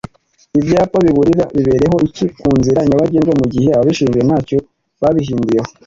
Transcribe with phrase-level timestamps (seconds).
[0.59, 4.57] ibyapa biburire bibereyeho iki kunzira nyabagendwa mugihe ababishinzwe ntacyo
[5.01, 5.69] babihinduyeho